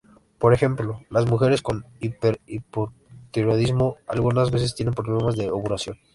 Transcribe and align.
Por 0.39 0.51
ejemplo, 0.55 1.01
las 1.11 1.27
mujeres 1.27 1.61
con 1.61 1.85
hiper- 1.99 2.41
hipotiroidismo 2.47 3.97
algunas 4.07 4.49
veces 4.49 4.73
tienen 4.73 4.95
problemas 4.95 5.35
de 5.35 5.51
ovulación. 5.51 5.99